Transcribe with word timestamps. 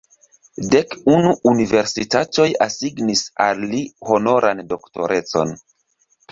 Dek 0.75 0.95
unu 1.15 1.33
universitatoj 1.51 2.47
asignis 2.67 3.23
al 3.49 3.63
li 3.77 3.85
honoran 4.11 4.67
doktorecon. 4.75 5.59